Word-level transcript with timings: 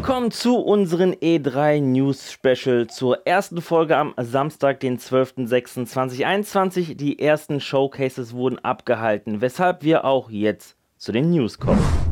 Willkommen 0.00 0.30
zu 0.30 0.56
unserem 0.56 1.10
E3 1.10 1.82
News 1.82 2.32
Special 2.32 2.86
zur 2.86 3.26
ersten 3.26 3.60
Folge 3.60 3.98
am 3.98 4.14
Samstag, 4.16 4.80
den 4.80 4.98
12.06.2021. 4.98 6.94
Die 6.94 7.18
ersten 7.18 7.60
Showcases 7.60 8.32
wurden 8.32 8.58
abgehalten, 8.60 9.42
weshalb 9.42 9.82
wir 9.82 10.06
auch 10.06 10.30
jetzt 10.30 10.78
zu 10.96 11.12
den 11.12 11.28
News 11.28 11.58
kommen. 11.58 12.09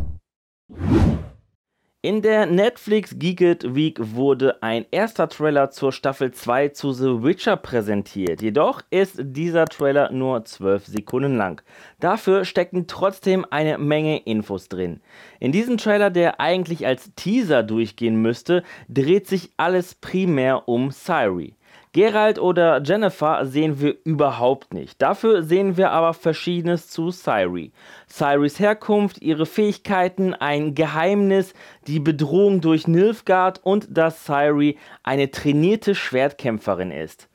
In 2.09 2.22
der 2.22 2.46
Netflix 2.46 3.18
Geeked 3.18 3.75
Week 3.75 3.98
wurde 4.00 4.62
ein 4.62 4.86
erster 4.90 5.29
Trailer 5.29 5.70
zur 5.70 5.93
Staffel 5.93 6.32
2 6.32 6.70
zu 6.70 6.93
The 6.93 7.22
Witcher 7.22 7.58
präsentiert. 7.58 8.40
Jedoch 8.40 8.80
ist 8.88 9.18
dieser 9.20 9.66
Trailer 9.66 10.11
nur 10.11 10.43
12 10.43 10.86
Sekunden 10.86 11.36
lang. 11.36 11.61
Dafür 12.00 12.46
stecken 12.46 12.86
trotzdem 12.86 13.44
eine 13.50 13.76
Menge 13.76 14.21
Infos 14.21 14.71
drin. 14.71 15.02
In 15.39 15.52
diesem 15.52 15.76
Trailer, 15.76 16.08
der 16.08 16.40
eigentlich 16.40 16.86
als 16.86 17.13
Teaser 17.14 17.63
durchgehen 17.63 18.22
müsste, 18.22 18.63
dreht 18.88 19.27
sich 19.27 19.50
alles 19.58 19.94
primär 19.94 20.66
um 20.66 20.90
Ciri. 20.90 21.57
Geralt 21.93 22.39
oder 22.39 22.83
Jennifer 22.83 23.47
sehen 23.47 23.81
wir 23.81 23.97
überhaupt 24.05 24.75
nicht. 24.75 25.01
Dafür 25.01 25.43
sehen 25.43 25.77
wir 25.77 25.91
aber 25.91 26.14
Verschiedenes 26.14 26.89
zu 26.89 27.11
Ciri. 27.11 27.73
Ciris 28.09 28.61
Herkunft, 28.61 29.23
ihre 29.23 29.47
Fähigkeiten, 29.47 30.35
ein 30.35 30.75
Geheimnis, 30.75 31.55
die 31.87 32.01
Bedrohung 32.01 32.61
durch 32.61 32.87
Nilfgaard 32.87 33.61
und 33.64 33.87
dass 33.97 34.25
Ciri 34.25 34.78
eine 35.03 35.31
trainierte 35.31 35.95
Schwertkämpferin 35.95 36.91
ist. 36.91 37.28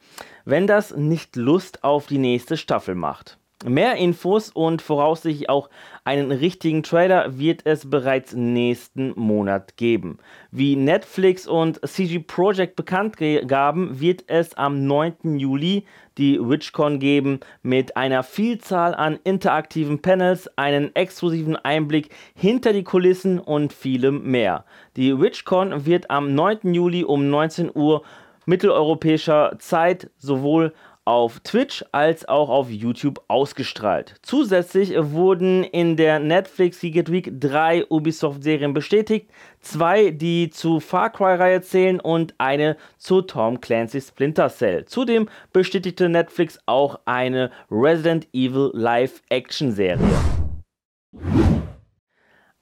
Wenn 0.46 0.68
das 0.68 0.96
nicht 0.96 1.36
Lust 1.36 1.84
auf 1.84 2.08
die 2.08 2.18
nächste 2.18 2.58
Staffel 2.58 2.96
macht. 2.96 3.40
Mehr 3.66 3.96
Infos 3.96 4.50
und 4.50 4.82
voraussichtlich 4.82 5.50
auch 5.50 5.70
einen 6.04 6.32
richtigen 6.32 6.84
Trailer 6.84 7.38
wird 7.38 7.66
es 7.66 7.90
bereits 7.90 8.34
nächsten 8.34 9.14
Monat 9.16 9.78
geben. 9.78 10.18
Wie 10.52 10.76
Netflix 10.76 11.48
und 11.48 11.80
CG 11.88 12.20
Projekt 12.20 12.76
bekannt 12.76 13.16
gaben, 13.48 14.02
wird 14.02 14.26
es 14.28 14.54
am 14.56 14.86
9. 14.86 15.40
Juli 15.40 15.86
die 16.18 16.40
WitchCon 16.40 17.00
geben 17.00 17.40
mit 17.62 17.96
einer 17.96 18.24
Vielzahl 18.24 18.94
an 18.94 19.18
interaktiven 19.24 20.02
Panels, 20.02 20.50
einen 20.58 20.94
exklusiven 20.96 21.56
Einblick 21.56 22.10
hinter 22.36 22.74
die 22.74 22.84
Kulissen 22.84 23.40
und 23.40 23.72
vielem 23.72 24.30
mehr. 24.30 24.66
Die 24.98 25.18
WitchCon 25.20 25.86
wird 25.86 26.10
am 26.12 26.36
9. 26.36 26.74
Juli 26.74 27.04
um 27.06 27.30
19 27.30 27.72
Uhr 27.74 28.04
mitteleuropäischer 28.46 29.56
Zeit 29.60 30.12
sowohl 30.18 30.74
auf 31.06 31.40
Twitch 31.42 31.84
als 31.92 32.28
auch 32.28 32.50
auf 32.50 32.70
YouTube 32.70 33.22
ausgestrahlt. 33.28 34.16
Zusätzlich 34.22 34.94
wurden 34.96 35.64
in 35.64 35.98
der 35.98 36.20
Netflix 36.20 36.80
Secret 36.80 37.12
Week 37.12 37.32
drei 37.40 37.86
Ubisoft-Serien 37.90 38.74
bestätigt, 38.74 39.30
zwei, 39.60 40.12
die 40.12 40.50
zu 40.50 40.80
Far 40.80 41.10
Cry-Reihe 41.10 41.62
zählen 41.62 42.00
und 42.00 42.34
eine 42.38 42.78
zu 42.98 43.22
Tom 43.22 43.60
Clancy 43.60 44.02
Splinter 44.02 44.50
Cell. 44.50 44.86
Zudem 44.86 45.28
bestätigte 45.52 46.10
Netflix 46.10 46.60
auch 46.66 47.00
eine 47.06 47.52
Resident 47.70 48.28
Evil 48.34 48.72
Live-Action-Serie. 48.74 50.00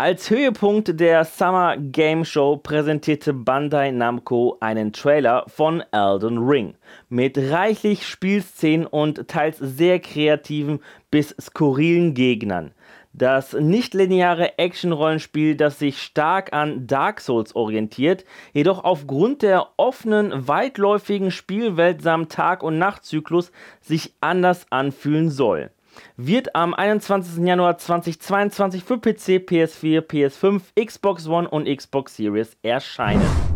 Als 0.02 0.32
Höhepunkt 0.32 1.00
der 1.00 1.26
Summer 1.26 1.78
Game 1.78 2.26
Show 2.26 2.58
präsentierte 2.58 3.34
Bandai 3.34 3.92
Namco 3.92 4.58
einen 4.60 4.94
Trailer 4.94 5.44
von 5.46 5.84
Elden 5.92 6.40
Ring 6.40 6.74
mit 7.10 7.38
reichlich 7.38 8.08
Spielszenen 8.08 8.88
und 8.88 9.28
teils 9.28 9.60
sehr 9.60 10.00
kreativen 10.00 10.80
bis 11.12 11.36
skurrilen 11.40 12.16
Gegnern. 12.16 12.72
Das 13.14 13.54
nicht-lineare 13.54 14.58
Action-Rollenspiel, 14.58 15.56
das 15.56 15.78
sich 15.78 16.02
stark 16.02 16.52
an 16.52 16.88
Dark 16.88 17.22
Souls 17.22 17.56
orientiert, 17.56 18.26
jedoch 18.54 18.84
aufgrund 18.84 19.44
der 19.44 19.68
offenen, 19.78 20.48
weitläufigen 20.48 21.30
Spielwelt 21.30 22.02
samt 22.02 22.32
Tag- 22.32 22.64
und 22.64 22.80
Nachtzyklus 22.80 23.52
sich 23.82 24.16
anders 24.20 24.66
anfühlen 24.72 25.30
soll 25.30 25.70
wird 26.18 26.56
am 26.56 26.74
21. 26.74 27.46
Januar 27.46 27.78
2022 27.78 28.84
für 28.84 28.98
PC, 28.98 29.44
PS4, 29.48 30.02
PS5, 30.02 30.62
Xbox 30.86 31.28
One 31.28 31.50
und 31.50 31.66
Xbox 31.66 32.16
Series 32.16 32.58
erscheinen. 32.62 33.51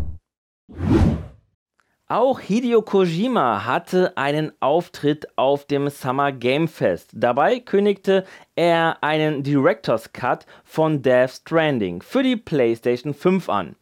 Auch 2.07 2.39
Hideo 2.39 2.83
Kojima 2.83 3.65
hatte 3.65 4.15
einen 4.15 4.51
Auftritt 4.59 5.27
auf 5.37 5.65
dem 5.65 5.89
Summer 5.89 6.31
Game 6.31 6.67
Fest. 6.67 7.09
Dabei 7.13 7.59
kündigte 7.59 8.25
er 8.55 8.97
einen 9.01 9.41
Director's 9.41 10.13
Cut 10.13 10.45
von 10.63 11.01
Death 11.01 11.31
Stranding 11.31 12.03
für 12.03 12.21
die 12.21 12.35
PlayStation 12.35 13.15
5 13.15 13.49
an 13.49 13.75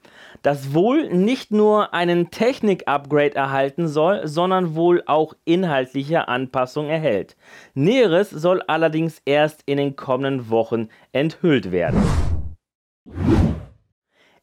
das 0.44 0.74
wohl 0.74 1.10
nicht 1.10 1.52
nur 1.52 1.94
einen 1.94 2.30
Technik-Upgrade 2.30 3.36
erhalten 3.36 3.88
soll, 3.88 4.28
sondern 4.28 4.76
wohl 4.76 5.02
auch 5.06 5.34
inhaltliche 5.46 6.28
Anpassungen 6.28 6.92
erhält. 6.92 7.38
Näheres 7.74 8.30
soll 8.30 8.62
allerdings 8.68 9.22
erst 9.26 9.64
in 9.66 9.78
den 9.78 9.96
kommenden 9.96 10.50
Wochen 10.50 10.90
enthüllt 11.14 11.72
werden. 11.72 12.04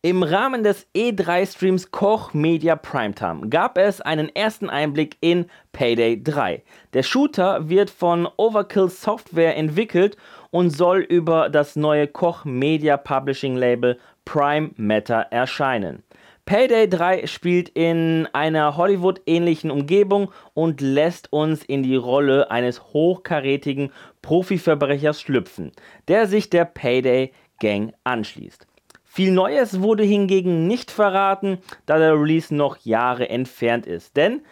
Im 0.02 0.22
Rahmen 0.22 0.62
des 0.62 0.86
E3-Streams 0.96 1.90
Koch 1.90 2.32
Media 2.32 2.74
Primetime 2.74 3.50
gab 3.50 3.76
es 3.76 4.00
einen 4.00 4.34
ersten 4.34 4.70
Einblick 4.70 5.18
in 5.20 5.44
Payday 5.72 6.22
3. 6.22 6.62
Der 6.94 7.02
Shooter 7.02 7.68
wird 7.68 7.90
von 7.90 8.26
Overkill 8.38 8.88
Software 8.88 9.58
entwickelt 9.58 10.16
und 10.50 10.70
soll 10.70 11.00
über 11.00 11.50
das 11.50 11.76
neue 11.76 12.06
Koch 12.06 12.46
Media 12.46 12.96
Publishing 12.96 13.56
Label 13.56 13.98
Prime 14.24 14.70
Matter 14.76 15.26
erscheinen. 15.30 16.02
Payday 16.46 16.88
3 16.88 17.26
spielt 17.26 17.68
in 17.68 18.26
einer 18.32 18.78
Hollywood-ähnlichen 18.78 19.70
Umgebung 19.70 20.32
und 20.54 20.80
lässt 20.80 21.30
uns 21.30 21.62
in 21.62 21.82
die 21.82 21.96
Rolle 21.96 22.50
eines 22.50 22.94
hochkarätigen 22.94 23.92
Profiverbrechers 24.22 25.20
schlüpfen, 25.20 25.72
der 26.08 26.26
sich 26.26 26.48
der 26.48 26.64
Payday 26.64 27.32
Gang 27.60 27.92
anschließt. 28.04 28.66
Viel 29.12 29.32
Neues 29.32 29.82
wurde 29.82 30.04
hingegen 30.04 30.68
nicht 30.68 30.92
verraten, 30.92 31.58
da 31.84 31.98
der 31.98 32.14
Release 32.14 32.54
noch 32.54 32.76
Jahre 32.84 33.28
entfernt 33.28 33.84
ist, 33.84 34.16
denn 34.16 34.42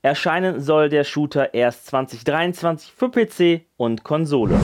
erscheinen 0.00 0.60
soll 0.60 0.88
der 0.88 1.02
Shooter 1.02 1.54
erst 1.54 1.86
2023 1.86 2.92
für 2.92 3.10
PC 3.10 3.66
und 3.76 4.04
Konsole. 4.04 4.60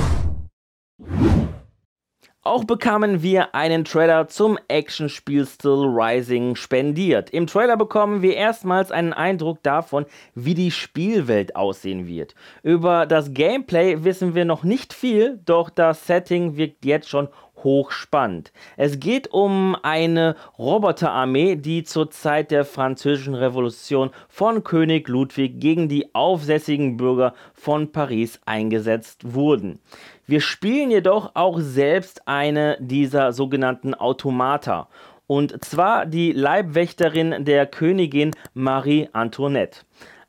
Auch 2.44 2.64
bekamen 2.64 3.22
wir 3.22 3.54
einen 3.54 3.84
Trailer 3.84 4.28
zum 4.28 4.58
Actionspiel 4.69 5.47
Still 5.47 5.86
Rising 5.86 6.54
spendiert. 6.56 7.30
Im 7.30 7.47
Trailer 7.47 7.76
bekommen 7.76 8.22
wir 8.22 8.34
erstmals 8.34 8.91
einen 8.91 9.12
Eindruck 9.12 9.62
davon, 9.62 10.06
wie 10.34 10.54
die 10.54 10.72
Spielwelt 10.72 11.54
aussehen 11.54 12.09
wird. 12.09 12.34
Über 12.64 13.06
das 13.06 13.32
Gameplay 13.32 14.03
wissen 14.04 14.34
wir 14.34 14.44
noch 14.44 14.64
nicht 14.64 14.92
viel, 14.92 15.41
doch 15.44 15.70
das 15.70 16.06
Setting 16.06 16.56
wirkt 16.56 16.84
jetzt 16.84 17.09
schon 17.09 17.28
hochspannend. 17.65 18.53
Es 18.77 19.00
geht 19.00 19.33
um 19.33 19.77
eine 19.83 20.37
Roboterarmee, 20.59 21.56
die 21.56 21.84
zur 21.84 22.11
Zeit 22.11 22.50
der 22.50 22.65
Französischen 22.65 23.34
Revolution 23.34 24.11
von 24.28 24.65
König 24.65 25.09
Ludwig 25.09 25.61
gegen 25.61 25.89
die 25.89 26.15
aufsässigen 26.15 26.97
Bürger 26.97 27.34
von 27.55 27.93
Paris 27.93 28.41
eingesetzt 28.47 29.34
wurden. 29.34 29.81
Wir 30.27 30.41
spielen 30.41 30.91
jedoch 30.91 31.33
auch 31.34 31.59
selbst 31.59 32.27
eine 32.27 32.77
dieser 32.81 33.33
sogenannten 33.33 33.95
Automata. 33.95 34.89
Und 35.27 35.65
zwar 35.65 36.06
die 36.06 36.33
Leibwächterin 36.33 37.45
der 37.45 37.67
Königin 37.67 38.33
Marie 38.55 39.09
Antoinette. 39.12 39.81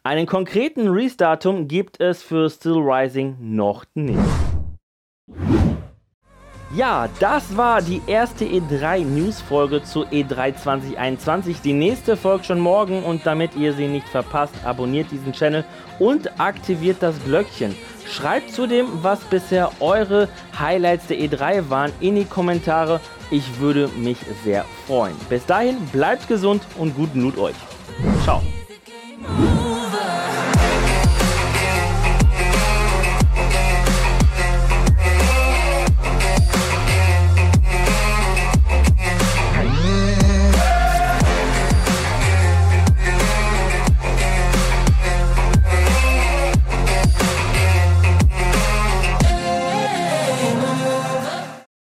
Einen 0.04 0.26
konkreten 0.26 0.90
Release-Datum 0.90 1.68
gibt 1.68 2.02
es 2.02 2.24
für 2.24 2.50
Still 2.50 2.80
Rising 2.80 3.38
noch 3.40 3.86
nicht. 3.94 4.43
Ja, 6.76 7.08
das 7.20 7.56
war 7.56 7.84
die 7.84 8.02
erste 8.08 8.46
E3 8.46 9.06
News 9.06 9.40
Folge 9.42 9.84
zu 9.84 10.06
E3 10.06 10.56
2021. 10.56 11.62
Die 11.62 11.74
nächste 11.74 12.18
folgt 12.18 12.48
schon 12.48 12.60
morgen 12.60 13.04
und 13.04 13.28
damit 13.28 13.56
ihr 13.56 13.74
sie 13.74 13.88
nicht 13.88 14.10
verpasst, 14.10 14.56
abonniert 14.64 15.12
diesen 15.12 15.34
Channel 15.34 15.64
und 16.00 16.40
aktiviert 16.40 16.98
das 17.02 17.16
Glöckchen. 17.26 17.76
Schreibt 18.10 18.52
zudem, 18.52 18.88
was 19.04 19.20
bisher 19.20 19.70
eure 19.82 20.28
Highlights 20.60 21.06
der 21.06 21.18
E3 21.18 21.70
waren, 21.70 21.92
in 22.00 22.16
die 22.16 22.26
Kommentare. 22.26 23.00
Ich 23.30 23.60
würde 23.60 23.88
mich 23.96 24.18
sehr 24.44 24.66
freuen. 24.88 25.16
Bis 25.30 25.46
dahin, 25.46 25.78
bleibt 25.92 26.28
gesund 26.28 26.64
und 26.80 26.96
guten 26.96 27.22
Loot 27.22 27.38
euch. 27.38 27.56
Ciao. 28.24 28.42